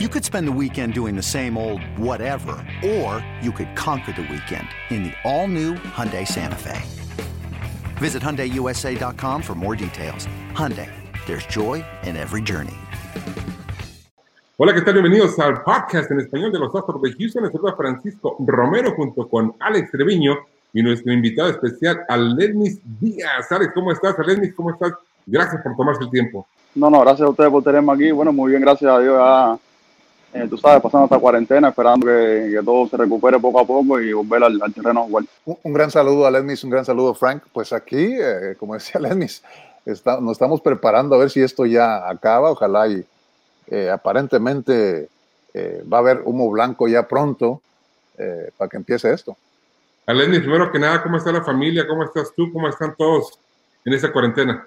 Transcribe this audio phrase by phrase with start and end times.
[0.00, 4.22] You could spend the weekend doing the same old whatever, or you could conquer the
[4.22, 6.82] weekend in the all-new Hyundai Santa Fe.
[7.98, 10.26] Visit HyundaiUSA.com for more details.
[10.52, 10.90] Hyundai,
[11.26, 12.74] there's joy in every journey.
[14.58, 14.94] Hola, ¿qué tal?
[14.94, 17.44] Bienvenidos al podcast en español de los Astros de Houston.
[17.44, 20.34] Les saluda Francisco Romero junto con Alex Treviño
[20.72, 23.52] y nuestro invitado especial, Alenis Díaz.
[23.52, 24.18] Alex, ¿cómo estás?
[24.18, 24.92] Alenis, ¿cómo estás?
[25.24, 26.48] Gracias por tomarse el tiempo.
[26.74, 28.10] No, no, gracias a ustedes por tenerme aquí.
[28.10, 29.16] Bueno, muy bien, gracias a Dios.
[29.16, 29.56] Ya
[30.34, 34.12] eh, tú sabes, pasando esta cuarentena, esperando que, todo se recupere poco a poco y
[34.12, 35.24] volver al, terreno a jugar.
[35.44, 37.44] Un, gran saludo a Lenmis, un gran saludo Frank.
[37.52, 39.44] Pues aquí, eh, como decía Lenmis,
[39.86, 43.04] está, nos estamos preparando a ver si esto ya acaba, ojalá y
[43.68, 45.08] eh, aparentemente
[45.90, 47.60] va a haber humo blanco ya pronto
[48.58, 49.36] para que empiece esto.
[50.08, 51.86] Lenmis, primero que nada, ¿cómo está la familia?
[51.86, 52.52] ¿Cómo estás tú?
[52.52, 53.38] ¿Cómo están todos
[53.84, 54.66] en esta cuarentena?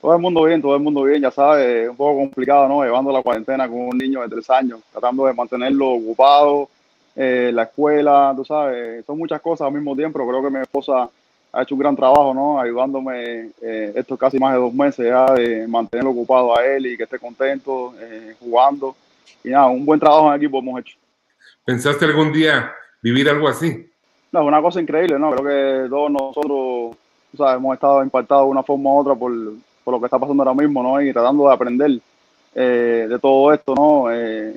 [0.00, 2.84] Todo el mundo bien, todo el mundo bien, ya sabes, un poco complicado, ¿no?
[2.84, 6.68] Llevando la cuarentena con un niño de tres años, tratando de mantenerlo ocupado,
[7.16, 10.62] eh, la escuela, tú sabes, son muchas cosas al mismo tiempo, pero creo que mi
[10.62, 11.10] esposa
[11.52, 12.60] ha hecho un gran trabajo, ¿no?
[12.60, 16.96] Ayudándome eh, estos casi más de dos meses ya de mantenerlo ocupado a él y
[16.96, 18.94] que esté contento, eh, jugando.
[19.42, 20.96] Y nada, un buen trabajo en equipo hemos hecho.
[21.64, 23.90] ¿Pensaste algún día vivir algo así?
[24.30, 25.32] No, es una cosa increíble, ¿no?
[25.32, 26.96] Creo que todos nosotros,
[27.32, 29.32] tú sabes, hemos estado impactados de una forma u otra por,
[29.88, 31.00] por lo que está pasando ahora mismo, ¿no?
[31.00, 31.98] Y tratando de aprender
[32.54, 34.12] eh, de todo esto, ¿no?
[34.12, 34.52] Eh,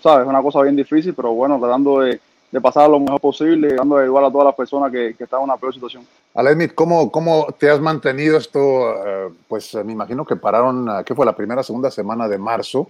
[0.00, 2.18] sabes, es una cosa bien difícil, pero bueno, tratando de,
[2.50, 5.40] de pasar lo mejor posible, tratando de ayudar a todas las personas que, que están
[5.40, 6.06] en una peor situación.
[6.32, 8.58] Alemit, ¿cómo, ¿cómo te has mantenido esto?
[9.06, 12.88] Eh, pues me imagino que pararon, ¿qué fue la primera, segunda semana de marzo?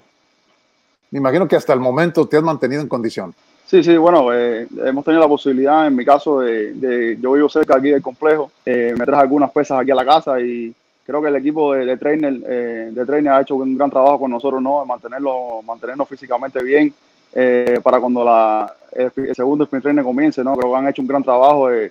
[1.10, 3.34] Me imagino que hasta el momento te has mantenido en condición.
[3.66, 7.78] Sí, sí, bueno, hemos tenido la posibilidad, en mi caso, de, de yo vivo cerca
[7.78, 10.72] aquí del complejo, me traje algunas pesas aquí a la casa y
[11.04, 14.30] creo que el equipo de, trainer, eh, de trainer ha hecho un gran trabajo con
[14.30, 14.80] nosotros, ¿no?
[14.80, 16.92] De mantenerlo, mantenernos físicamente bien
[17.32, 20.56] eh, para cuando la, el, segundo sprint trainer comience, ¿no?
[20.56, 21.90] Creo que han hecho un gran trabajo eh,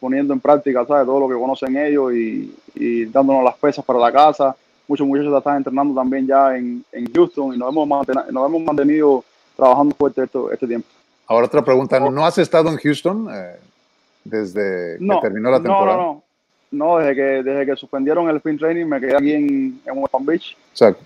[0.00, 1.06] poniendo en práctica, ¿sabes?
[1.06, 4.56] Todo lo que conocen ellos y, y, dándonos las pesas para la casa.
[4.88, 9.24] Muchos muchachos están entrenando también ya en, en Houston y nos hemos, nos hemos mantenido
[9.54, 10.88] trabajando fuerte esto, este tiempo.
[11.28, 13.28] Ahora otra pregunta, ¿no has estado en Houston
[14.24, 15.96] desde que terminó la temporada?
[15.96, 16.29] No, no, no.
[16.72, 20.12] No, desde que, desde que suspendieron el sprint training me quedé aquí en, en West
[20.12, 20.56] Palm Beach.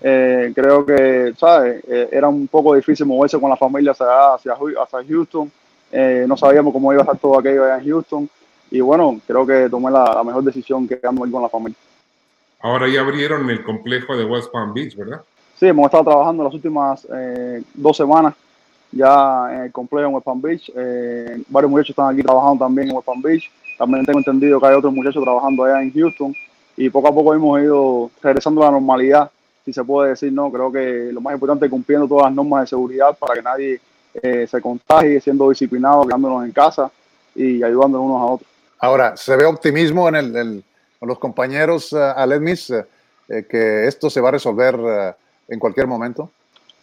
[0.01, 1.83] Eh, creo que, ¿sabes?
[1.87, 5.51] Eh, era un poco difícil moverse con la familia hacia, hacia, hacia Houston.
[5.91, 8.29] Eh, no sabíamos cómo iba a estar todo aquello allá en Houston.
[8.69, 11.77] Y bueno, creo que tomé la, mejor decisión que quedando con la familia.
[12.59, 15.21] Ahora ya abrieron el complejo de West Palm Beach, ¿verdad?
[15.55, 17.07] Sí, hemos estado trabajando las últimas
[17.73, 18.33] dos semanas
[18.91, 20.71] ya en el complejo en West Palm Beach.
[21.49, 23.51] varios muchachos están aquí trabajando también en West Palm Beach.
[23.77, 26.33] También tengo entendido que hay otros muchachos trabajando allá en Houston
[26.77, 29.31] y poco a poco hemos ido regresando a la normalidad,
[29.63, 30.51] si se puede decir, ¿no?
[30.51, 33.81] Creo que lo más importante es cumpliendo todas las normas de seguridad para que nadie
[34.21, 36.91] eh, se contagie, siendo disciplinado, quedándonos en casa
[37.33, 38.49] y ayudándonos unos a otros.
[38.79, 40.63] Ahora, ¿se ve optimismo en, el,
[41.01, 45.15] los compañeros, uh, Alemis, eh, que esto se va a resolver
[45.47, 46.29] en cualquier momento?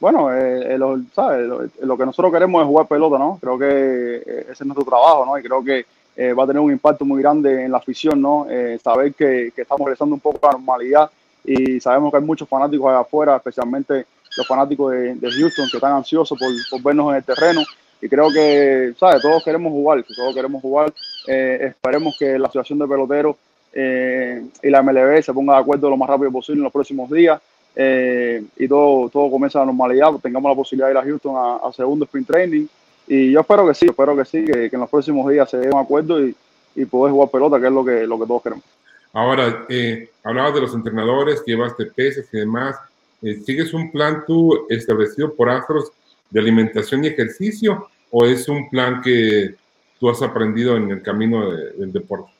[0.02, 0.30] Bueno,
[0.78, 3.38] lo, Lo, que nosotros queremos es jugar pelota, ¿no?
[3.40, 5.38] Creo que ese es nuestro trabajo, ¿no?
[5.38, 5.86] Y creo que
[6.16, 8.48] eh, va a tener un impacto muy grande en la afición, ¿no?
[8.50, 11.08] Eh, saber que, estamos regresando un poco a la normalidad
[11.44, 14.04] y sabemos que hay muchos fanáticos allá afuera, especialmente
[14.36, 17.60] los fanáticos de, Houston que están ansiosos por, vernos en el terreno
[18.00, 19.22] y creo que, ¿sabes?
[19.22, 20.92] Todos queremos jugar, todos queremos jugar.
[21.28, 23.36] Eh, esperemos que la Asociación de Peloteros
[23.72, 27.40] y la MLB se ponga de acuerdo lo más rápido posible en los próximos días
[27.74, 31.68] y todo, todo comienza a la normalidad, tengamos la posibilidad de ir a Houston a,
[31.68, 32.66] a segundo sprint training
[33.06, 35.68] y yo espero que sí, espero que sí, que, en los próximos días se dé
[35.70, 36.34] un acuerdo y,
[36.74, 38.64] y poder jugar pelota, que es lo que, lo que todos queremos.
[39.12, 42.76] Ahora, eh, hablabas de los entrenadores, que llevaste peces y demás.
[43.20, 45.92] Eh, ¿Sigues un plan tú establecido por Astros
[46.30, 49.54] de alimentación y ejercicio o es un plan que
[50.00, 52.30] tú has aprendido en el camino del deporte?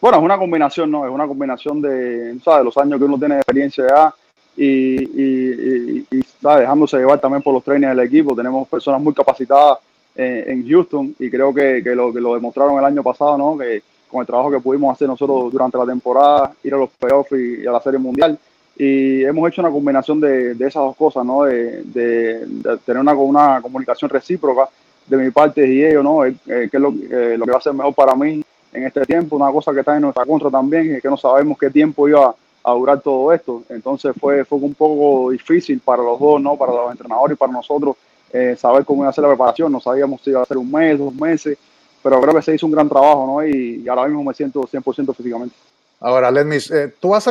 [0.00, 1.06] Bueno, es una combinación, ¿no?
[1.06, 2.64] Es una combinación de, ¿sabes?
[2.64, 4.14] los años que uno tiene de experiencia ya
[4.58, 6.06] y, y,
[6.40, 8.34] dejándose llevar también por los trainers del equipo.
[8.34, 9.78] Tenemos personas muy capacitadas
[10.16, 13.56] eh, en Houston y creo que, que, lo, que lo demostraron el año pasado, ¿no?
[13.56, 17.32] Que con el trabajo que pudimos hacer nosotros durante la temporada, ir a los playoffs
[17.32, 18.36] y, a la Serie Mundial.
[18.76, 21.44] Y hemos hecho una combinación de, esas dos cosas, ¿no?
[21.44, 22.44] De,
[22.84, 24.68] tener una, una comunicación recíproca
[25.06, 26.24] de mi parte y ellos, ¿no?
[26.24, 29.06] Eh, eh, que es lo, lo, que va a ser mejor para mí en este
[29.06, 29.36] tiempo.
[29.36, 32.26] Una cosa que está en nuestra contra también es que no sabemos qué tiempo iba
[32.26, 32.34] a
[32.70, 33.62] durar todo esto.
[33.68, 36.56] Entonces fue, fue un poco difícil para los dos, ¿no?
[36.56, 37.96] Para los entrenadores y para nosotros
[38.32, 39.72] eh, saber cómo iba a ser la preparación.
[39.72, 41.58] No sabíamos si iba a ser un mes, dos meses,
[42.02, 43.46] pero creo que se hizo un gran trabajo, ¿no?
[43.46, 45.54] Y, ahora mismo me siento 100% físicamente.
[46.00, 47.28] Ahora, Lenmis, eh, tú has,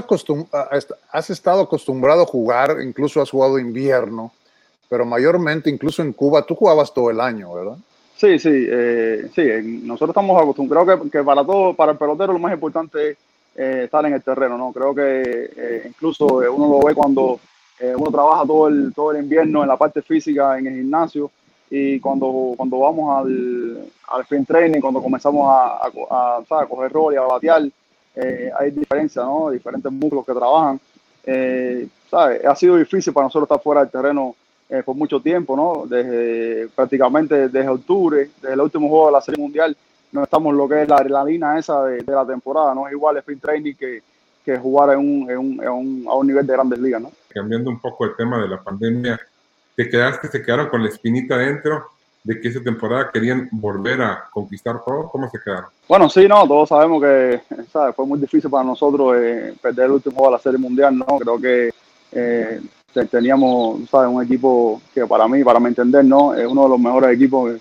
[1.12, 4.32] has estado acostumbrado a jugar, incluso has jugado invierno.
[4.90, 7.78] pero mayormente, incluso en Cuba, tú jugabas todo el año, ¿verdad?
[8.18, 9.82] Sí, sí, eh, sí.
[9.84, 13.18] Nosotros estamos acostumbrados, creo que, para todo, para el pelotero lo más importante es
[13.58, 14.72] eh, estar en el terreno, ¿no?
[14.72, 17.40] Creo que eh, incluso uno lo ve cuando
[17.80, 21.30] uno trabaja todo el, todo el invierno en la parte física, en el gimnasio,
[21.70, 27.14] y cuando, cuando vamos al, al sprint training, cuando comenzamos a, a, a, coger rol
[27.14, 27.64] y a batear,
[28.60, 29.52] hay diferencias, ¿no?
[29.52, 30.80] Diferentes músculos que trabajan.
[32.10, 32.46] ¿sabes?
[32.46, 34.36] Ha sido difícil para nosotros estar fuera del terreno
[34.70, 35.86] eh, por mucho tiempo, ¿no?
[35.88, 39.78] Desde prácticamente desde octubre, desde el último juego de la Serie Mundial,
[40.12, 43.20] no estamos lo que es la adrenalina esa de, la temporada, no es igual el
[43.20, 44.02] sprint training que,
[44.44, 47.12] que jugar en un, en un, en un, a un nivel de grandes ligas, ¿no?
[47.30, 49.20] Cambiando un poco el tema de la pandemia,
[49.76, 51.86] te quedaste, se quedaron con la espinita adentro
[52.24, 55.70] de que esa temporada querían volver a conquistar todo, ¿cómo se quedaron?
[55.88, 57.96] Bueno, sí, no, todos sabemos que ¿sabes?
[57.96, 61.06] fue muy difícil para nosotros eh, perder el último juego de la Serie Mundial, ¿no?
[61.06, 61.70] Creo que
[62.12, 62.62] eh,
[63.10, 64.10] teníamos, ¿sabes?
[64.10, 66.34] Un equipo que para mí, para mi entender, ¿no?
[66.34, 67.54] Es uno de los mejores equipos,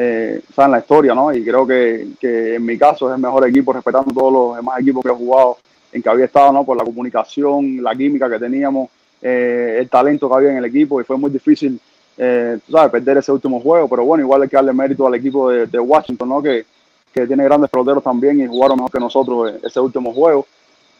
[0.00, 1.32] eh, en la historia, ¿no?
[1.32, 4.80] Y creo que, que, en mi caso es el mejor equipo, respetando todos los demás
[4.80, 5.58] equipos que he jugado,
[5.92, 6.64] en que había estado, ¿no?
[6.64, 8.90] Por la comunicación, la química que teníamos,
[9.20, 11.80] eh, el talento que había en el equipo y fue muy difícil,
[12.16, 12.92] eh, ¿sabes?
[12.92, 15.78] Perder ese último juego, pero bueno, igual hay que darle mérito al equipo de, de
[15.78, 16.42] Washington, ¿no?
[16.42, 16.64] Que,
[17.12, 20.46] que tiene grandes peloteros también y jugaron mejor que nosotros ese último juego.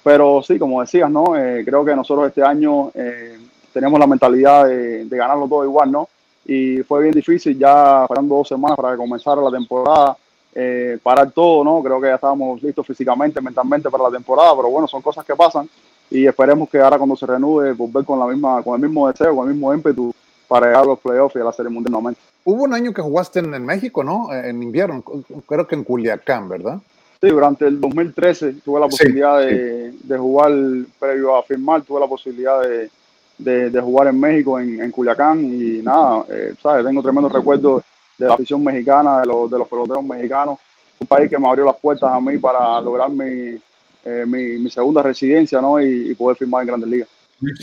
[0.03, 1.37] Pero sí, como decías, ¿no?
[1.37, 3.39] Eh, creo que nosotros este año eh,
[3.73, 6.09] tenemos la mentalidad de, ganarlo todo igual, ¿no?
[6.49, 10.17] Y fue bien difícil, ya faltando dos semanas para que comenzara la temporada,
[10.55, 11.83] eh, parar todo, ¿no?
[11.83, 15.37] Creo que ya estábamos listos físicamente, mentalmente para la temporada, pero bueno, son cosas que
[15.37, 15.69] pasan
[16.11, 19.37] y esperemos que ahora cuando se reanude volver con la misma, con el mismo deseo,
[19.37, 20.11] con el mismo ímpetu
[20.49, 22.23] para llegar a los playoffs y a la Serie Mundial nuevamente.
[22.45, 24.33] Hubo un año que jugaste en, México, ¿no?
[24.33, 25.05] En invierno,
[25.47, 26.79] creo que en Culiacán, ¿verdad?
[27.21, 30.50] Sí, durante el 2013 tuve la posibilidad de, de, jugar
[30.99, 32.89] previo a firmar, tuve la posibilidad de,
[33.38, 36.85] de, jugar en México, en, en Culiacán, y nada, eh, ¿sabes?
[36.85, 37.82] Tengo tremendos recuerdos
[38.19, 40.58] de la afición mexicana, de los, de los peloteros mexicanos,
[40.99, 43.58] un país que me abrió las puertas a mí para lograr mi,
[44.05, 45.81] eh, mi, mi, segunda residencia, ¿no?
[45.81, 47.08] Y, poder firmar en Grandes Ligas.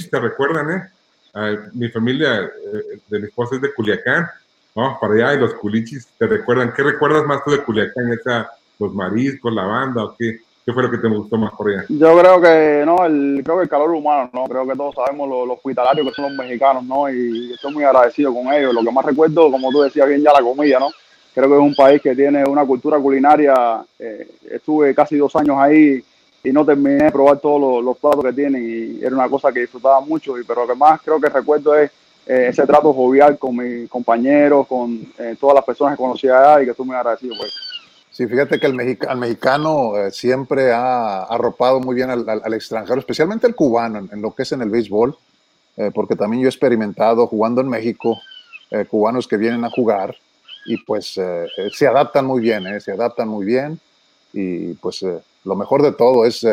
[0.10, 0.89] ¿Te recuerdan, eh?
[1.74, 4.27] mi familia eh, de mi esposa es de Culiacán,
[4.74, 6.74] vamos para allá y los culichis te recuerdan.
[6.74, 8.13] ¿Qué recuerdas más tú de Culiacán?
[8.13, 8.50] ¿Esa,
[8.80, 10.39] ¿Los mariscos, la banda o qué?
[10.65, 11.85] ¿Qué fue lo que te gustó más por allá?
[11.89, 14.45] Yo creo que, no, el, creo que el calor humano, ¿no?
[14.45, 17.07] Creo que todos sabemos los, hospitalarios que son los mexicanos, ¿no?
[17.07, 18.73] Y estoy muy agradecido con ellos.
[18.73, 20.89] Lo que más recuerdo, como tú decías bien ya, la comida, ¿no?
[21.35, 23.85] Creo que es un país que tiene una cultura culinaria.
[24.00, 26.03] Eh, estuve casi dos años ahí
[26.44, 29.59] y no terminé de probar todos los, platos que tienen y era una cosa que
[29.59, 30.35] disfrutaba mucho.
[30.39, 31.91] Y, pero lo que más creo que recuerdo es
[32.25, 36.63] eh, ese trato jovial con mis compañeros, con eh, todas las personas que conocí allá
[36.63, 37.64] y que estoy muy agradecido por eso.
[38.15, 43.56] Sí, fíjate que el, mexicano eh, siempre ha arropado muy bien al, extranjero, especialmente el
[43.56, 45.17] cubano, en, lo que es en el béisbol,
[45.75, 48.17] eh, porque también yo he experimentado jugando en México,
[48.71, 50.15] eh, cubanos que vienen a jugar
[50.65, 51.19] y pues
[51.73, 53.81] se adaptan muy bien, se adaptan muy bien
[54.31, 55.06] y pues
[55.44, 56.47] lo mejor de todo es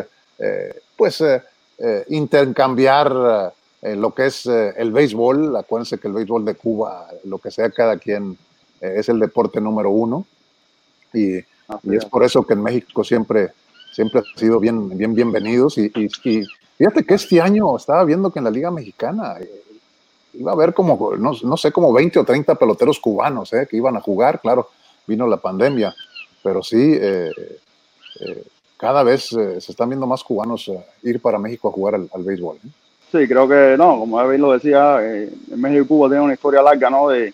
[0.96, 1.22] pues
[2.08, 7.70] intercambiar lo que es el béisbol, acuérdense que el béisbol de Cuba, lo que sea
[7.70, 8.36] cada quien,
[8.80, 10.26] es el deporte número uno.
[11.14, 11.40] Y,
[11.82, 13.52] y es por eso que en México siempre,
[13.92, 15.78] siempre ha sido bien, bien bienvenidos.
[15.78, 16.44] Y, y,
[16.76, 19.62] fíjate que este año estaba viendo que en la Liga Mexicana eh,
[20.34, 23.76] iba a haber como, no, no, sé, como 20 o 30 peloteros cubanos eh, que
[23.76, 24.40] iban a jugar.
[24.40, 24.68] Claro,
[25.06, 25.94] vino la pandemia,
[26.42, 27.30] pero sí, eh,
[28.76, 30.70] cada vez se están viendo más cubanos
[31.02, 32.58] ir para México a jugar al, al béisbol.
[33.10, 34.98] Sí, creo que no, como bien lo decía,
[35.54, 37.08] México y Cuba tienen una historia larga, ¿no?
[37.08, 37.32] De,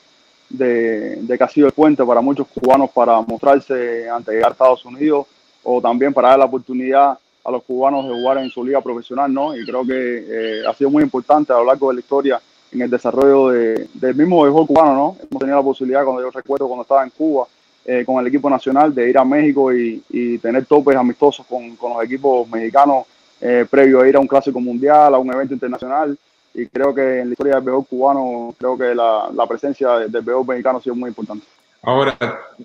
[0.49, 4.85] de, que ha sido el puente para muchos cubanos para mostrarse ante llegar a Estados
[4.85, 5.27] Unidos
[5.63, 9.33] o también para dar la oportunidad a los cubanos de jugar en su liga profesional,
[9.33, 9.57] ¿no?
[9.57, 12.41] Y creo que eh, ha sido muy importante a lo largo de la historia
[12.71, 15.17] en el desarrollo de, del mismo béisbol cubano, ¿no?
[15.19, 17.47] Hemos tenido la posibilidad, cuando yo recuerdo cuando estaba en Cuba,
[17.85, 21.75] eh, con el equipo nacional, de ir a México y, y tener topes amistosos con,
[21.77, 23.07] con los equipos mexicanos
[23.41, 26.19] eh, previo a ir a un clásico mundial, a un evento internacional
[26.59, 30.11] y creo que en la historia del béisbol cubano, creo que la, la presencia del
[30.11, 31.47] béisbol mexicano ha sido muy importante.
[31.83, 32.17] Ahora,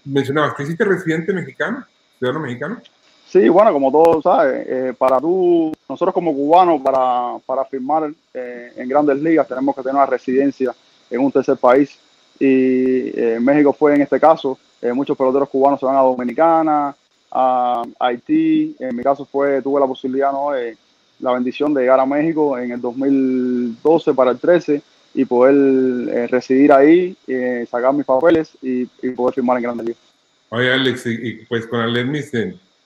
[0.04, 1.86] mencionabas que hiciste residente mexicano,
[2.18, 2.82] ciudadano mexicano.
[3.30, 8.74] Sí, bueno, como todos saben, eh, para tú, nosotros como cubanos, para, para firmar eh,
[8.76, 10.74] en grandes ligas, tenemos que tener una residencia
[11.10, 11.98] en un tercer país.
[12.40, 14.58] Y eh, México fue en este caso.
[14.94, 16.96] muchos peloteros cubanos se van a Dominicana,
[17.32, 18.76] a Haití.
[18.80, 20.52] En mi caso fue, tuve la posibilidad ¿no?
[20.52, 20.76] de,
[21.24, 24.82] la bendición de llegar a México en el 2012 para el 13
[25.13, 30.01] y poder eh, residir ahí, eh, sacar mis papeles y, poder firmar en Grandes Ligas.
[30.50, 32.32] Oye, Alex, y, pues con Alex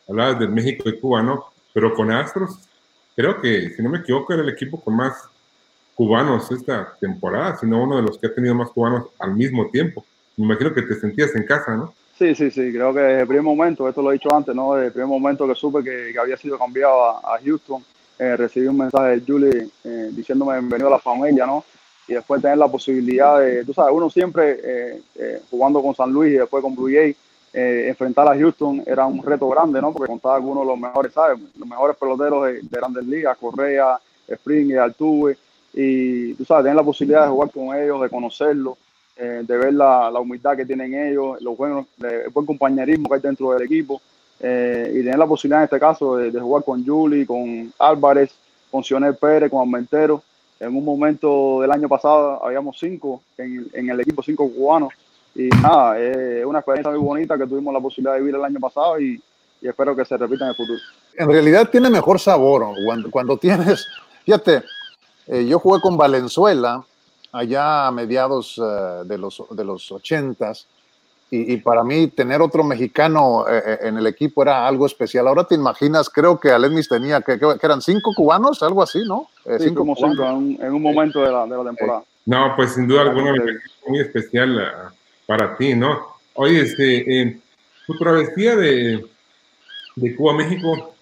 [0.07, 1.45] hablabas de México y Cuba, ¿no?
[1.73, 2.59] Pero con Astros,
[3.15, 5.13] creo que, si no me equivoco, era el equipo con más
[5.95, 10.05] cubanos esta temporada, sino uno de los que ha tenido más cubanos al mismo tiempo.
[10.35, 11.93] Me imagino que te sentías en casa, ¿no?
[12.17, 14.73] Sí, sí, sí, creo que desde el primer momento, esto lo he dicho antes, ¿no?
[14.73, 17.83] Desde el primer momento que supe que, que había sido cambiado a, Houston,
[18.19, 21.63] eh, recibí un mensaje de Julie eh, diciéndome bienvenido a la familia, ¿no?
[22.07, 26.33] Y después tener la posibilidad de, tú sabes, uno siempre eh, jugando con San Luis
[26.33, 27.15] y después con Blue Jay,
[27.53, 29.91] enfrentar a Houston era un reto grande, ¿no?
[29.91, 31.39] Porque contaba con uno de los mejores, ¿sabes?
[31.57, 35.37] Los mejores peloteros de, grandes ligas, Correa, Spring y Altuve.
[35.73, 38.77] Y tú sabes, tener la posibilidad de jugar con ellos, de conocerlos
[39.19, 43.15] eh, de ver la, la, humildad que tienen ellos, los buenos, el buen compañerismo que
[43.15, 43.99] hay dentro del equipo
[44.39, 48.31] eh, y tener la posibilidad en este caso de, jugar con Juli, con Álvarez,
[48.69, 50.21] con Sionel Pérez, con Armentero.
[50.59, 54.93] En un momento del año pasado habíamos cinco en, en el equipo, cinco cubanos.
[55.35, 58.59] Y nada, es una experiencia muy bonita que tuvimos la posibilidad de vivir el año
[58.59, 59.21] pasado y,
[59.61, 60.79] y espero que se repita en el futuro.
[61.15, 63.85] En realidad tiene mejor sabor cuando, cuando tienes,
[64.25, 64.63] fíjate,
[65.27, 66.83] eh, yo jugué con Valenzuela
[67.31, 70.53] allá a mediados eh, de los, de los 80
[71.29, 75.27] y, para mí tener otro mexicano eh, eh, en el equipo era algo especial.
[75.27, 79.27] Ahora te imaginas, creo que Alemis tenía, que, eran cinco cubanos, algo así, ¿no?
[79.59, 82.03] cinco como cinco en, un momento de la, de la temporada.
[82.25, 83.33] No, pues sin duda alguna
[83.87, 84.93] muy especial
[85.25, 85.99] para ti, ¿no?
[86.33, 87.41] Oye, este,
[87.85, 89.05] tu travesía de,
[89.95, 90.93] de Cuba a México,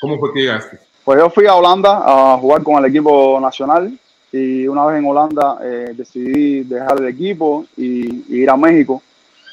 [0.00, 0.78] ¿cómo fue que llegaste?
[1.04, 3.92] Pues yo fui a Holanda a jugar con el equipo nacional
[4.32, 9.02] y una vez en Holanda eh, decidí dejar el equipo y, ir a México.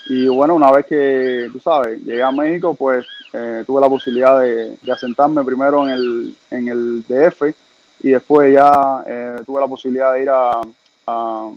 [0.10, 4.40] Y bueno, una vez que, tú sabes, llegué a México, pues eh, tuve la posibilidad
[4.40, 7.54] de, asentarme primero en el, en el DF
[8.02, 10.62] y después ya eh, tuve la posibilidad de ir a,
[11.08, 11.52] a,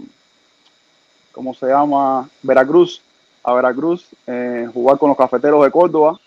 [1.32, 2.28] ¿cómo se llama?
[2.42, 3.00] Veracruz,
[3.44, 4.08] a Veracruz,
[4.72, 6.18] jugar con los cafeteros de Córdoba.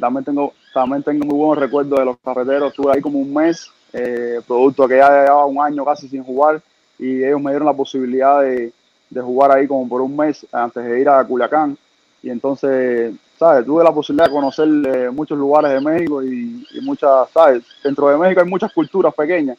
[0.00, 3.70] también, tengo, también tengo muy buenos recuerdos de los cafeteros, estuve ahí como un mes
[3.92, 6.60] eh, producto que ya llevaba un año casi sin jugar
[6.98, 8.72] y ellos me dieron la posibilidad de,
[9.10, 11.76] de, jugar ahí como por un mes antes de ir a Culiacán
[12.22, 13.64] y entonces, ¿sabes?
[13.64, 17.62] Tuve la posibilidad de conocer eh, muchos lugares de México y, muchas, ¿sabes?
[17.82, 19.58] Dentro de México hay muchas culturas pequeñas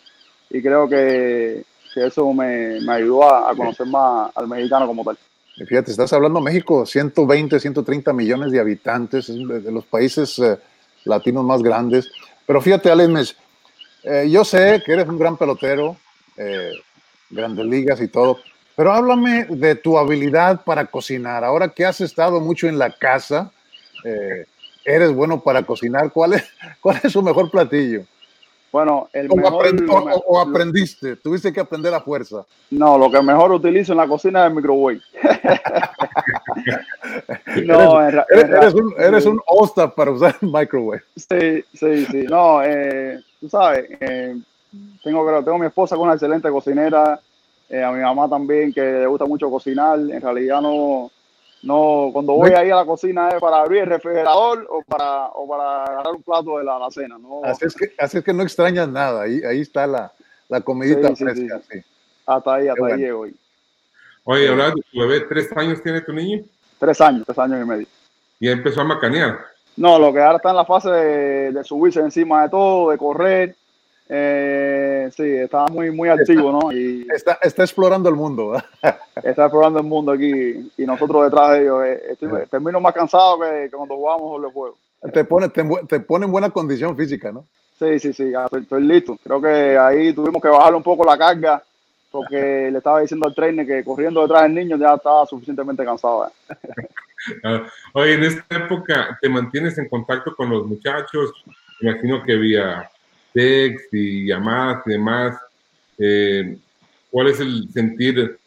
[0.50, 1.64] y creo que,
[1.94, 5.18] que eso me, me ayudó a, conocer más al mexicano como tal.
[5.68, 10.58] Fíjate, estás hablando de México, 120, 130 millones de habitantes, es de los países eh,
[11.04, 12.10] latinos más grandes.
[12.46, 13.36] Pero fíjate, Alex,
[14.04, 15.98] eh, yo sé que eres un gran pelotero,
[16.38, 16.72] eh,
[17.30, 18.40] grandes ligas y todo,
[18.80, 21.44] pero háblame de tu habilidad para cocinar.
[21.44, 23.52] Ahora que has estado mucho en la casa,
[24.06, 24.46] eh,
[24.86, 26.10] eres bueno para cocinar.
[26.14, 26.46] ¿Cuál es,
[26.80, 28.04] ¿Cuál es su mejor platillo?
[28.72, 29.66] Bueno, el o, mejor,
[30.26, 32.46] o, aprendiste, tuviste que aprender a fuerza.
[32.72, 35.02] No, lo que mejor utilizo en la cocina es el microwave.
[37.66, 39.42] no, eres, eres, un, eres un
[39.94, 41.04] para usar el microwave.
[41.18, 42.24] Sí, sí, sí.
[42.30, 44.38] No, eh, tú sabes, eh,
[45.04, 47.20] tengo, tengo mi esposa con una excelente cocinera,
[47.70, 51.12] eh, a mi mamá también que le gusta mucho cocinar, en realidad no,
[51.62, 55.48] no, cuando voy ahí a la cocina es para abrir el refrigerador o para, o
[55.48, 57.18] para agarrar un plato de la, cena.
[57.18, 57.42] ¿no?
[57.44, 60.12] Así, es que, así es que no extrañas nada, ahí, ahí está la,
[60.48, 61.62] la comidita fresca.
[61.70, 61.80] Sí,
[62.26, 63.28] Hasta ahí, hasta ahí llego.
[64.24, 66.44] Oye, hablando de tu bebé, ¿tres años tiene tu niño?
[66.78, 67.88] Tres años, tres años y medio.
[68.40, 69.40] Y empezó a macanear.
[69.76, 73.56] No, lo que ahora está en la fase de, subirse encima de todo, de correr.
[74.12, 76.72] Eh, sí, está muy, muy activo, ¿no?
[76.72, 78.56] Y está, está explorando el mundo.
[79.24, 81.84] está explorando el mundo aquí y nosotros detrás de ellos.
[81.86, 84.80] Eh, termino más cansado que, cuando jugamos los juegos.
[85.14, 87.46] Te pone, te, te, pone en buena condición física, ¿no?
[87.78, 89.18] Sí, sí, sí, estoy, listo.
[89.24, 91.64] Creo que ahí tuvimos que bajarle un poco la carga
[92.12, 96.28] porque le estaba diciendo al trainer que corriendo detrás del niño ya estaba suficientemente cansado.
[96.50, 96.64] ¿eh?
[97.94, 101.32] Oye, en esta época te mantienes en contacto con los muchachos,
[101.80, 102.90] me imagino que vía
[103.34, 105.38] text y llamadas y demás.
[105.98, 106.58] Eh,
[107.12, 108.38] ¿Cuál es el sentir?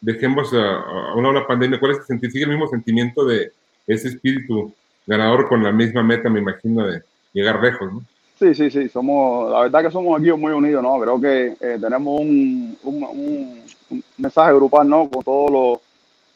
[0.00, 0.76] Dejemos a,
[1.10, 2.30] a una pandemia, ¿cuál es el sentir?
[2.30, 3.52] ¿Sigue el mismo sentimiento de
[3.86, 4.72] ese espíritu
[5.06, 7.90] ganador con la misma meta, me imagino, de llegar lejos.
[8.38, 10.98] Sí, sí, sí, somos, la verdad que somos equipos muy unidos, ¿no?
[11.00, 13.60] Creo que eh, tenemos un, un,
[14.16, 15.10] mensaje grupal, ¿no?
[15.10, 15.78] Con todos los,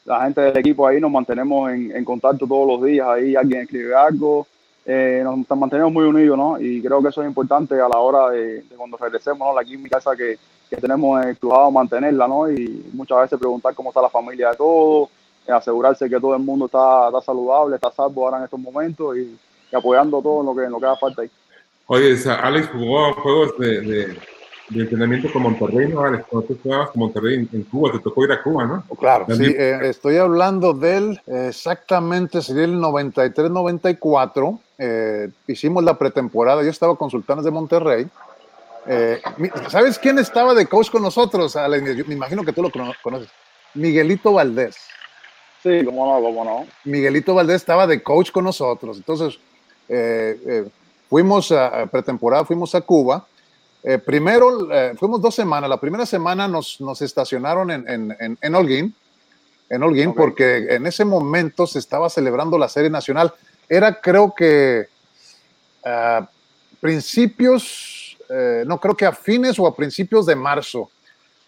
[0.04, 3.62] la gente del equipo ahí, nos mantenemos en, en contacto todos los días, ahí alguien
[3.62, 4.46] escribe algo,
[4.87, 6.61] eh, nos mantenemos muy unidos, ¿no?
[6.61, 9.55] Y creo que eso es importante a la hora de, cuando regresemos, ¿no?
[9.55, 10.38] La química esa que,
[10.69, 12.50] que tenemos exclusado mantenerla, ¿no?
[12.50, 15.09] Y muchas veces preguntar cómo está la familia de todos,
[15.49, 19.38] asegurarse que todo el mundo está, está saludable, está salvo ahora en estos momentos y,
[19.75, 21.31] apoyando todo lo que, en lo que haga falta ahí.
[21.87, 24.17] Oye, Alex jugó juegos de, de,
[24.71, 26.26] entrenamiento con Monterrey, ¿no, Alex?
[26.29, 28.85] Cuando tú jugabas con Monterrey en, Cuba, te tocó ir a Cuba, ¿no?
[28.97, 34.61] Claro, sí, eh, estoy hablando del, exactamente, sería el 93-94.
[34.76, 38.09] Eh, hicimos la pretemporada, yo estaba con Sultanes de Monterrey
[38.87, 39.23] Eh,
[39.71, 41.57] ¿Sabes quién estaba de coach con nosotros?
[42.07, 43.31] me imagino que tú lo conoces.
[43.73, 44.76] Miguelito Valdés.
[45.62, 46.66] Sí, cómo no, cómo no.
[46.85, 48.99] Miguelito Valdés estaba de coach con nosotros.
[48.99, 49.38] Entonces,
[49.88, 50.69] eh, eh,
[51.09, 53.26] fuimos a, pretemporada, fuimos a Cuba.
[54.04, 55.71] primero, fuimos dos semanas.
[55.71, 58.95] La primera semana nos, nos estacionaron en, en, en, Holguín,
[59.71, 63.33] en Holguín porque en ese momento se estaba celebrando la Serie Nacional.
[63.68, 64.88] Era, creo que,
[65.85, 66.28] a
[66.80, 68.16] principios,
[68.66, 70.90] no creo que a fines o a principios de marzo,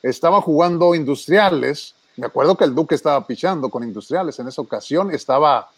[0.03, 5.11] estaba jugando Industriales me acuerdo que el Duque estaba pichando con Industriales en esa ocasión.
[5.11, 5.71] Estaba,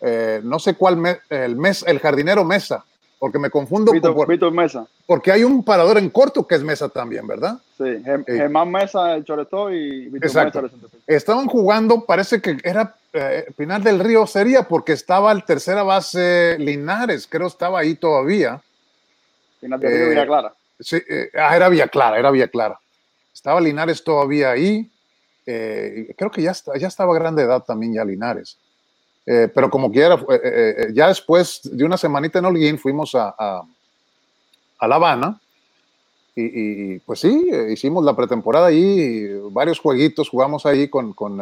[0.00, 2.84] eh, no sé cuál, el, mes, el jardinero Mesa,
[3.22, 3.92] porque me confundo.
[3.92, 4.84] con, Mesa.
[5.06, 7.56] Porque hay un parador en corto que es Mesa también, ¿verdad?
[7.78, 10.62] Sí, Germán Mesa, el Choretó y Víctor Exacto.
[10.62, 10.74] Mesa.
[11.06, 16.56] Estaban jugando, parece que era eh, Pinar del Río, sería porque estaba el tercera base
[16.58, 18.60] Linares, creo estaba ahí todavía.
[19.60, 20.52] Pinar del Río, Villa Clara.
[20.80, 21.00] Sí,
[21.38, 22.80] ah, era Villa Clara, era Villa Clara.
[23.32, 24.90] Estaba Linares todavía ahí.
[25.46, 28.58] Eh, creo que ya, ya estaba grande edad también ya Linares.
[29.24, 34.88] Eh, pero como quiera, eh, ya después de una semanita en Holguín fuimos a, a,
[34.88, 35.40] La Habana
[36.34, 41.38] y, pues sí, hicimos la pretemporada ahí, varios jueguitos jugamos ahí con, con,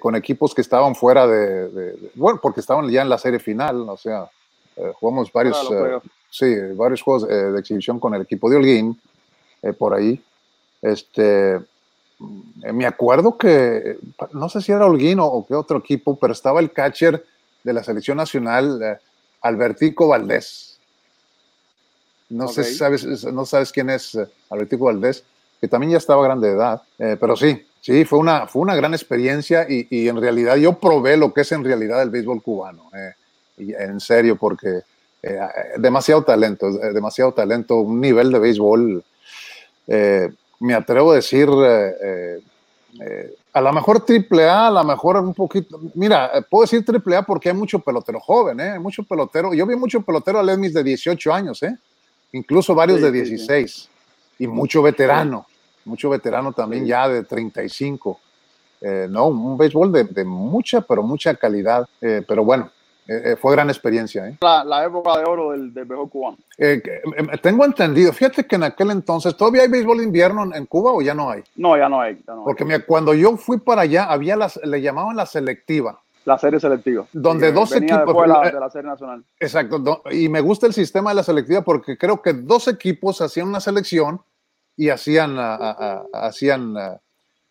[0.00, 3.98] con equipos que estaban fuera de, bueno, porque estaban ya en la serie final, o
[3.98, 4.28] sea,
[4.94, 5.58] jugamos varios,
[6.30, 8.98] sí, varios juegos de exhibición con el equipo de Holguín
[9.78, 10.20] por ahí.
[10.80, 11.60] Este, eh,
[12.18, 13.98] me acuerdo que,
[14.32, 17.24] no sé si era Holguín o, qué otro equipo, pero estaba el catcher
[17.62, 18.98] de la selección nacional, eh,
[19.42, 20.78] Albertico Valdés.
[22.28, 25.24] No sé si sabes, no sabes quién es eh, Albertico Valdés,
[25.60, 28.92] que también ya estaba grande de edad, pero sí, sí, fue una, fue una gran
[28.92, 32.90] experiencia y, en realidad yo probé lo que es en realidad el béisbol cubano,
[33.56, 34.80] en serio, porque
[35.78, 39.04] demasiado talento, demasiado talento, un nivel de béisbol
[40.60, 42.40] me atrevo a decir, eh, eh,
[43.00, 47.16] eh, a lo mejor triple A, a lo mejor un poquito, mira, puedo decir triple
[47.16, 48.78] A porque hay mucho pelotero joven, ¿eh?
[48.78, 51.76] mucho pelotero, yo vi mucho pelotero a de 18 años, ¿eh?
[52.32, 53.88] incluso varios de 16,
[54.38, 55.46] y mucho veterano,
[55.84, 58.20] mucho veterano también ya de 35.
[59.08, 62.70] no, un béisbol de, de, mucha, pero mucha calidad, pero bueno,
[63.08, 64.28] eh, eh, fue gran experiencia.
[64.28, 64.36] ¿eh?
[64.40, 66.38] La, época de oro del, del béisbol cubano.
[66.58, 66.82] Eh,
[67.40, 71.00] tengo entendido, fíjate que en aquel entonces, ¿todavía hay béisbol de invierno en, Cuba o
[71.00, 71.44] ya no hay?
[71.54, 72.16] No, ya no hay.
[72.44, 76.00] Porque cuando yo fui para allá, había las, le llamaban la selectiva.
[76.24, 77.06] La serie selectiva.
[77.12, 78.22] Donde dos equipos.
[78.22, 79.24] De la, de la serie nacional.
[79.38, 80.02] Exacto.
[80.10, 83.60] y me gusta el sistema de la selectiva porque creo que dos equipos hacían una
[83.60, 84.20] selección
[84.76, 85.36] y hacían,
[86.12, 86.74] hacían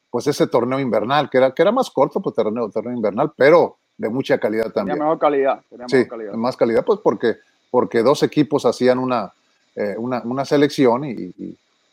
[0.09, 3.77] pues ese torneo invernal, que era, que era más corto, pues torneo, torneo invernal, pero
[3.97, 4.97] de mucha calidad también.
[4.97, 5.61] Tenía mejor calidad.
[5.87, 7.35] sí, más calidad, pues porque,
[7.71, 9.31] porque dos equipos hacían una,
[9.75, 11.33] eh, una, una, selección y,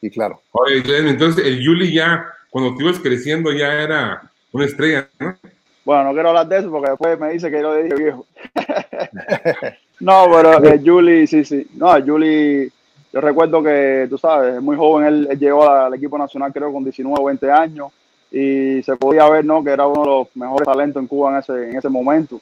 [0.01, 0.41] y, claro.
[0.53, 5.37] Oye, entonces el Yuli ya, cuando tú ibas creciendo, ya era una estrella, ¿no?
[5.85, 8.27] Bueno, no quiero hablar de eso porque después me dice que yo le dije viejo.
[10.01, 11.67] no, pero el Juli, sí, sí.
[11.75, 12.73] No, el Juli,
[13.13, 16.85] yo recuerdo que, tú sabes, muy joven, él, él llegó al equipo nacional creo con
[16.85, 17.93] 19 o 20 años
[18.33, 19.63] y se podía ver ¿no?
[19.63, 22.41] que era uno de los mejores talentos en Cuba en ese, en ese momento.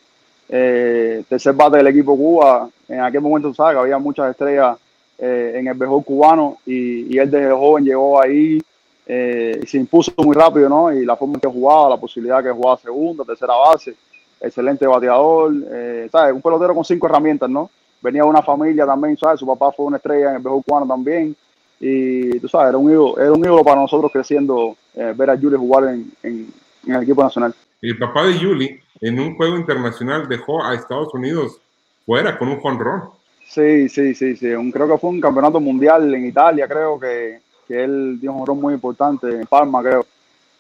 [0.49, 4.79] Eh, tercer bate del equipo Cuba, en aquel momento sabes que había muchas estrellas
[5.19, 8.61] eh, en el mejor cubano y, y, él desde joven llegó ahí
[9.07, 10.93] eh, y se impuso muy rápido, ¿no?
[10.93, 13.95] Y la forma en que jugaba, la posibilidad que jugaba segunda, tercera base,
[14.41, 16.33] excelente bateador, eh, ¿sabes?
[16.33, 17.71] Un pelotero con cinco herramientas, ¿no?
[18.01, 19.41] Venía de una familia también, ¿sabes?
[19.41, 21.37] Su papá fue una estrella en el mejor cubano también
[21.81, 25.35] y tú sabes, era un ídolo, era un ídolo para nosotros creciendo eh, ver a
[25.35, 26.53] Yuli jugar en, en,
[26.87, 27.55] el equipo nacional.
[27.81, 31.59] El papá de Yuli en un juego internacional dejó a Estados Unidos
[32.05, 33.05] fuera con un jonrón.
[33.47, 34.49] Sí, sí, sí, sí.
[34.49, 38.39] Un, creo que fue un campeonato mundial en Italia, creo que, que él dio un
[38.41, 40.05] jonrón muy importante en Palma, creo.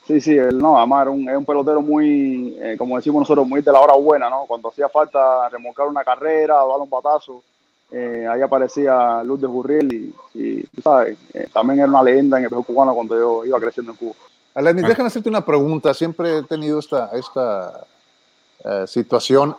[0.06, 3.46] Sí, sí, él no, además era un, es un pelotero muy, eh, como decimos nosotros,
[3.46, 4.44] muy de la hora buena, ¿no?
[4.46, 7.42] Cuando hacía falta remolcar una carrera o dar un batazo,
[7.92, 12.44] eh, ahí aparecía Luz de Burriel y, tú sabes, eh, también era una leyenda en
[12.44, 14.14] el juego cubano cuando yo iba creciendo en Cuba.
[14.54, 15.92] Alanis, déjame hacerte una pregunta.
[15.92, 17.86] Siempre he tenido esta, esta
[18.64, 19.56] eh, situación.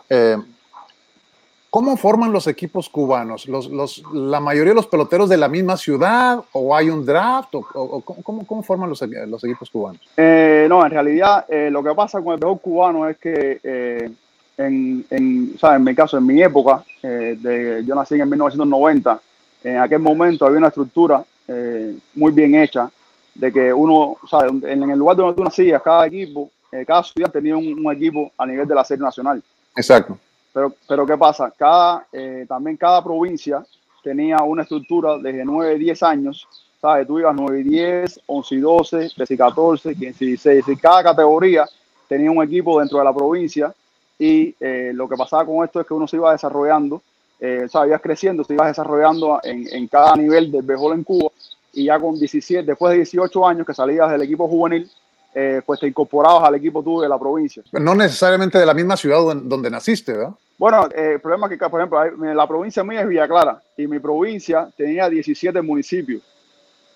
[1.68, 3.48] ¿Cómo forman los equipos cubanos?
[3.48, 7.54] ¿Los, los, ¿La mayoría de los peloteros de la misma ciudad o hay un draft?
[7.54, 10.00] ¿O, cómo, cómo, forman los, los, equipos cubanos?
[10.16, 14.12] no, en realidad lo que pasa con el béisbol cubano es que
[14.56, 19.20] en, en, en mi caso, en mi época, eh, de, yo nací en 1990,
[19.64, 22.90] en aquel momento había una estructura eh, muy bien hecha
[23.34, 24.16] de que uno,
[24.64, 28.46] En, el lugar donde tú nacías, cada equipo, eh, cada ciudad tenía un, equipo a
[28.46, 29.42] nivel de la serie nacional.
[29.74, 30.18] Exacto.
[30.52, 31.50] Pero, pero ¿qué pasa?
[31.56, 32.06] Cada,
[32.46, 33.64] también cada provincia
[34.02, 36.46] tenía una estructura desde 9, 10 años,
[36.78, 37.06] ¿sabes?
[37.06, 40.76] Tú ibas 9 y 10, 11 y 12, 13 y 14, 15 y 16, y
[40.76, 41.66] cada categoría
[42.06, 43.72] tenía un equipo dentro de la provincia
[44.18, 47.02] y eh, lo que pasaba con esto es que uno se iba desarrollando,
[47.40, 51.30] eh, o ibas creciendo, se ibas desarrollando en, en cada nivel del béisbol en Cuba
[51.72, 54.90] y ya con 17, después de 18 años que salías del equipo juvenil,
[55.34, 57.62] eh, pues te incorporabas al equipo tú de la provincia.
[57.72, 60.34] No necesariamente de la misma ciudad donde, naciste, ¿verdad?
[60.58, 63.86] Bueno, eh, el problema es que, por ejemplo, la provincia mía es Villa Clara y
[63.86, 66.22] mi provincia tenía 17 municipios.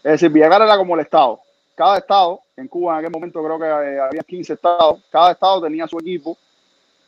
[0.05, 1.41] Es decir, Villa Clara era como el estado.
[1.75, 5.63] Cada estado, en Cuba en aquel momento creo que eh, había 15 estados, cada estado
[5.63, 6.37] tenía su equipo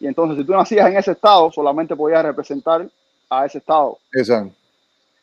[0.00, 2.88] y entonces si tú nacías en ese estado, solamente podías representar
[3.30, 3.98] a ese estado.
[4.12, 4.54] Exacto.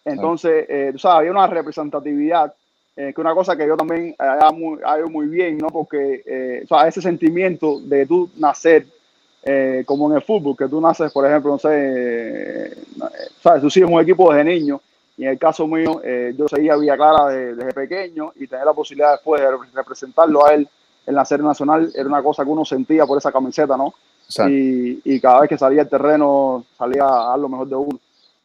[0.04, 2.54] Entonces, tú sabes, había una representatividad
[2.98, 5.68] eh, que una cosa que yo también hago muy, muy bien, ¿no?
[5.68, 8.88] Porque eh, o sea, ese sentimiento de tú nacer
[9.44, 12.74] eh, como en el fútbol, que tú naces, por ejemplo, no sé, eh,
[13.44, 14.82] sabes, tú sigues un equipo desde niño,
[15.18, 16.02] y en el caso mío,
[16.36, 20.68] yo seguía Villa Clara desde, pequeño y tener la posibilidad después de representarlo a él
[21.06, 23.94] en la serie nacional era una cosa que uno sentía por esa camiseta, ¿no?
[24.50, 28.00] Y, y, cada vez que salía el terreno salía a lo mejor de uno.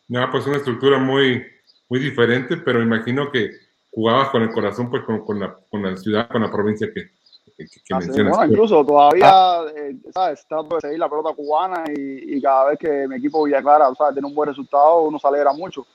[0.09, 1.43] No, pues una estructura muy,
[1.89, 3.51] muy diferente, pero imagino que
[3.91, 7.11] jugabas con el corazón, pues con, con, la, con la ciudad, con la provincia que,
[7.57, 8.37] que, mencionas.
[8.37, 9.65] Bueno, incluso todavía, ah.
[9.77, 10.45] eh, ¿sabes?
[10.49, 13.93] Trato de seguir la pelota cubana y, y cada vez que mi equipo Villa Clara,
[13.97, 14.15] ¿sabes?
[14.15, 15.87] Tiene un buen resultado, uno se alegra mucho,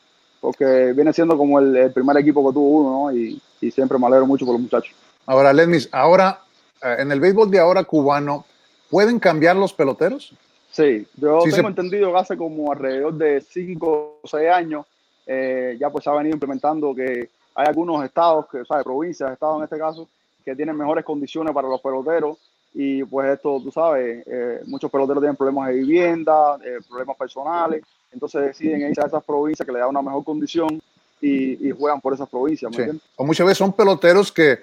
[0.41, 3.17] porque viene siendo como el, el primer equipo que tuvo uno, ¿no?
[3.17, 4.93] Y, y, siempre me alegro mucho por los muchachos.
[5.25, 6.41] Ahora, Lenis, ahora,
[6.83, 8.45] eh, en el béisbol de ahora cubano,
[8.95, 10.33] ¿pueden cambiar los peloteros?
[10.71, 14.85] Sí, yo tengo entendido que hace como alrededor de 5 o 6 años
[15.27, 19.33] eh, ya pues se ha venido implementando que hay algunos estados, que, o sea, provincias,
[19.33, 20.07] estados en este caso,
[20.45, 22.37] que tienen mejores condiciones para los peloteros
[22.73, 27.83] y pues esto, tú sabes, eh, muchos peloteros tienen problemas de vivienda, eh, problemas personales,
[28.13, 30.81] entonces deciden irse a esas provincias que le dan una mejor condición
[31.19, 32.71] y, juegan por esas provincias.
[33.17, 34.59] O muchas veces son peloteros que,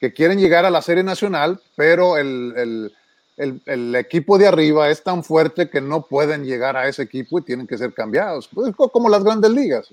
[0.00, 2.92] que, quieren llegar a la serie nacional, pero el, el,
[3.38, 7.38] el, el, equipo de arriba es tan fuerte que no pueden llegar a ese equipo
[7.38, 9.88] y tienen que ser cambiados, pues, como las grandes ligas.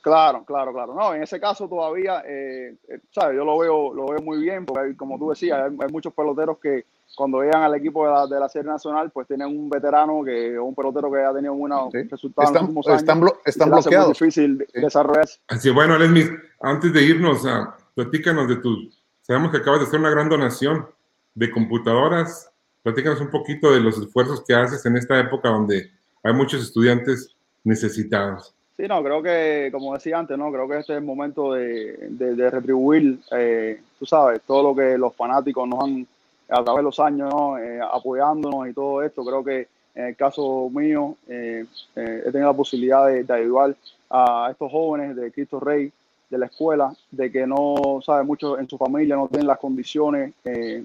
[0.00, 0.94] Claro, claro, claro.
[0.94, 3.36] No, en ese caso todavía, eh, eh, ¿sabes?
[3.36, 6.84] Yo lo veo, lo veo muy bien, porque como tú decías, hay, muchos peloteros que
[7.14, 10.58] cuando llegan al equipo de la, de la, serie nacional, pues tienen un veterano que
[10.58, 13.00] un pelotero que ha tenido buenos resultados están, en los años.
[13.00, 14.10] Están, están bloqueados.
[14.12, 14.80] Es difícil sí.
[14.80, 15.38] desarrollarse.
[15.48, 18.88] Así, bueno, Lesmis, antes de irnos, a, platícanos de tu.
[19.20, 20.86] Sabemos que acabas de hacer una gran donación
[21.34, 22.50] de computadoras.
[22.82, 25.90] Platícanos un poquito de los esfuerzos que haces en esta época donde
[26.22, 28.54] hay muchos estudiantes necesitados.
[28.76, 32.08] Sí, no, creo que, como decía antes, no, creo que este es el momento de,
[32.08, 36.06] de, retribuir, eh, tú sabes, todo lo que los fanáticos nos han,
[36.48, 37.58] a través de los años, ¿no?
[37.58, 39.22] eh, apoyándonos y todo esto.
[39.22, 43.76] Creo que en el caso mío, eh, eh he tenido la posibilidad de, de, ayudar
[44.08, 45.92] a estos jóvenes de Cristo Rey,
[46.30, 50.32] de la escuela, de que no, sabes, muchos en su familia no tienen las condiciones,
[50.44, 50.84] eh,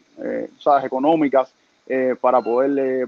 [0.59, 1.53] sabes, económicas
[2.19, 3.05] para poderle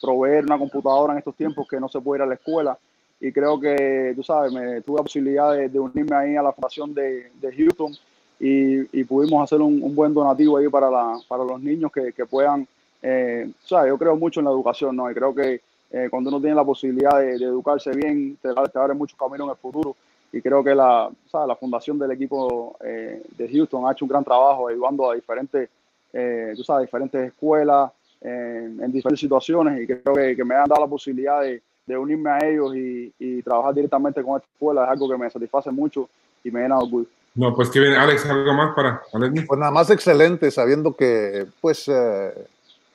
[0.00, 2.78] proveer una computadora en estos tiempos que no se puede ir a la escuela
[3.20, 6.94] y creo que, tú sabes, me tuve la posibilidad de, unirme ahí a la fundación
[6.94, 7.92] de, de Houston
[8.40, 12.14] y, y, pudimos hacer un, un, buen donativo ahí para, la, para los niños que,
[12.14, 12.66] que puedan,
[13.02, 15.10] eh, sabes, yo creo mucho en la educación, ¿no?
[15.10, 18.78] Y creo que eh, cuando uno tiene la posibilidad de, de educarse bien, te, te,
[18.78, 19.94] abre muchos caminos en el futuro.
[20.32, 24.24] Y creo que la, la fundación del equipo eh, de Houston ha hecho un gran
[24.24, 25.68] trabajo ayudando a diferentes,
[26.12, 27.92] eh, tú sabes, diferentes escuelas
[28.22, 32.30] en diferentes situaciones y creo que, que me han dado la posibilidad de, de unirme
[32.30, 36.08] a ellos y, y, trabajar directamente con esta escuela es algo que me satisface mucho
[36.44, 37.06] y me llena de orgullo.
[37.34, 39.44] No, pues que bien, Alex, algo más para Alex.
[39.46, 42.34] Pues nada más excelente, sabiendo que, pues, eh,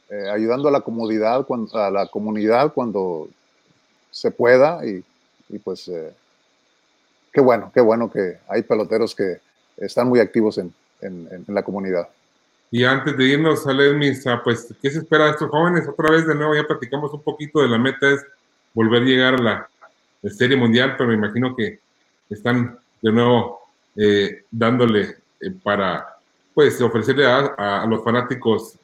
[0.10, 3.28] eh, ayudando a la comunidad, cuando, a la comunidad cuando
[4.12, 5.04] se pueda y,
[5.50, 6.14] y pues, eh,
[7.34, 9.40] qué bueno, qué bueno que hay peloteros que
[9.78, 12.08] están muy activos en, en, en la comunidad.
[12.78, 15.88] Y antes de irnos, Alex, pues, ¿qué se espera de estos jóvenes?
[15.88, 18.22] Otra vez, de nuevo, ya platicamos un poquito de la meta, es
[18.74, 19.70] volver a llegar a la,
[20.30, 21.80] Serie Mundial, pero me imagino que
[22.30, 23.62] están de nuevo
[23.96, 25.04] eh, dándole
[25.40, 26.18] eh, para,
[26.54, 28.78] pues, ofrecerle a, los fanáticos,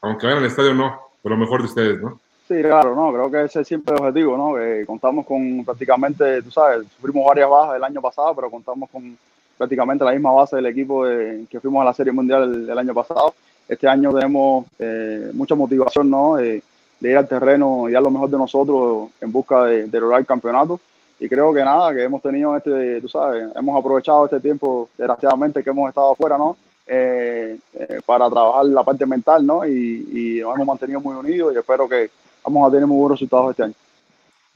[0.00, 2.18] aunque vayan al estadio no, pero lo mejor de ustedes, ¿no?
[2.48, 4.54] Sí, claro, no, creo que ese es siempre el objetivo, ¿no?
[4.54, 9.18] Que contamos con prácticamente, tú sabes, sufrimos varias bajas el año pasado, pero contamos con
[9.58, 12.78] prácticamente la misma base del equipo de, que fuimos a la Serie Mundial el, el
[12.78, 13.34] año pasado.
[13.68, 16.38] Este año tenemos eh, mucha motivación, ¿no?
[16.38, 16.62] Eh,
[17.00, 20.20] de ir al terreno y a lo mejor de nosotros en busca de, de lograr
[20.20, 20.80] el campeonato.
[21.20, 25.62] Y creo que nada, que hemos tenido este, tú sabes, hemos aprovechado este tiempo, desgraciadamente,
[25.62, 26.56] que hemos estado afuera, ¿no?
[26.86, 29.66] Eh, eh, para trabajar la parte mental, ¿no?
[29.66, 32.10] Y, y, nos hemos mantenido muy unidos y espero que
[32.42, 33.74] vamos a tener muy buenos resultados este año.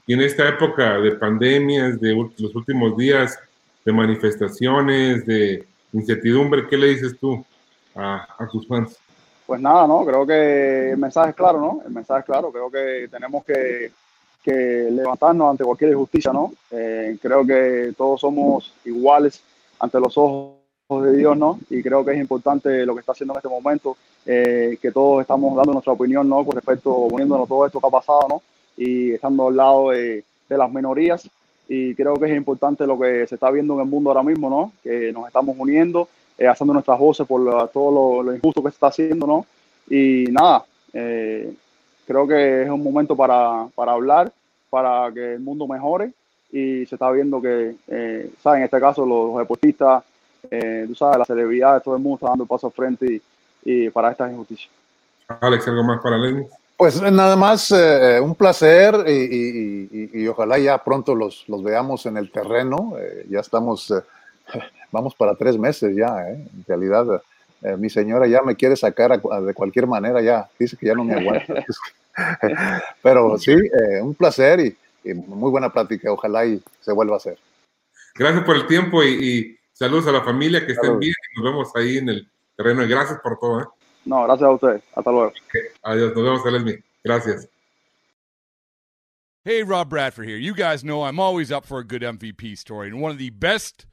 [0.07, 3.37] y en esta época de pandemias, de los últimos días,
[3.85, 7.43] de manifestaciones, de incertidumbre, ¿qué le dices tú
[7.95, 8.97] a, a tus fans?
[9.45, 10.05] Pues nada, ¿no?
[10.05, 11.81] Creo que el mensaje es claro, ¿no?
[11.85, 12.51] El mensaje es claro.
[12.51, 13.91] Creo que tenemos que,
[14.41, 16.53] que levantarnos ante cualquier injusticia, ¿no?
[16.71, 19.43] Eh, creo que todos somos iguales
[19.79, 20.55] ante los ojos
[21.03, 21.59] de Dios, ¿no?
[21.69, 25.21] Y creo que es importante lo que está haciendo en este momento, eh, que todos
[25.21, 26.45] estamos dando nuestra opinión, ¿no?
[26.45, 28.41] Con respecto, poniéndonos todo esto que ha pasado, ¿no?
[28.77, 31.29] Y estando al lado de, de las minorías.
[31.67, 34.49] Y creo que es importante lo que se está viendo en el mundo ahora mismo,
[34.49, 34.73] ¿no?
[34.83, 38.87] Que nos estamos uniendo eh, haciendo nuestras voces por todo lo, injusto que se está
[38.87, 39.45] haciendo, ¿no?
[39.89, 41.53] Y nada, eh,
[42.05, 44.31] creo que es un momento para, para, hablar,
[44.69, 46.11] para que el mundo mejore
[46.51, 48.59] y se está viendo que, eh, ¿sabes?
[48.59, 50.03] En este caso los, deportistas,
[50.51, 53.21] eh, tú sabes, las celebridades, todo el mundo está dando paso al frente
[53.65, 54.69] y, para estas injusticias.
[55.27, 56.47] Alex, ¿algo más para Lenin?
[56.83, 62.29] Pues nada más un placer y, y, ojalá ya pronto los, los veamos en el
[62.29, 62.97] terreno.
[63.29, 63.93] ya estamos
[64.91, 66.47] vamos para tres meses ya, ¿eh?
[66.53, 67.21] En realidad,
[67.61, 71.03] eh, mi señora ya me quiere sacar de cualquier manera, ya dice que ya no
[71.03, 71.65] me aguanta.
[73.01, 74.77] Pero sí, eh, un placer y,
[75.13, 76.11] muy buena plática.
[76.11, 77.37] Ojalá y se vuelva a hacer.
[78.15, 81.75] Gracias por el tiempo y, saludos a la familia, que estén bien y nos vemos
[81.75, 82.83] ahí en el terreno.
[82.83, 83.73] Y gracias por todo.
[84.05, 84.83] No, gracias a ustedes.
[84.95, 85.33] Hasta luego.
[85.83, 86.83] Adiós, nos vemos, Lesmi.
[87.03, 87.47] Gracias.
[89.45, 90.37] Hey, Rob Bradford here.
[90.37, 93.29] You guys know I'm always up for a good MVP story, and one of the
[93.29, 93.85] best